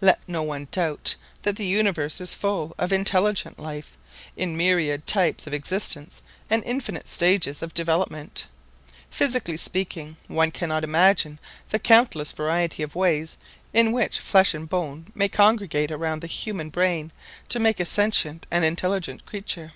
Let 0.00 0.26
no 0.26 0.42
one 0.42 0.68
doubt 0.70 1.16
that 1.42 1.56
the 1.56 1.66
universe 1.66 2.18
is 2.18 2.32
full 2.34 2.74
of 2.78 2.94
intelligent 2.94 3.58
life, 3.58 3.98
in 4.34 4.56
myriad 4.56 5.06
types 5.06 5.46
of 5.46 5.52
existence 5.52 6.22
and 6.48 6.64
infinite 6.64 7.06
stages 7.06 7.60
of 7.60 7.74
development. 7.74 8.46
Physically 9.10 9.58
speaking, 9.58 10.16
one 10.28 10.50
cannot 10.50 10.82
imagine 10.82 11.38
the 11.68 11.78
countless 11.78 12.32
variety 12.32 12.82
of 12.82 12.94
ways 12.94 13.36
in 13.74 13.92
which 13.92 14.18
flesh 14.18 14.54
and 14.54 14.66
bone 14.66 15.12
may 15.14 15.28
congregate 15.28 15.90
around 15.90 16.22
the 16.22 16.26
human 16.26 16.70
brain 16.70 17.12
to 17.50 17.58
make 17.60 17.78
a 17.78 17.84
sentient 17.84 18.46
and 18.50 18.64
intelligent 18.64 19.26
creature. 19.26 19.72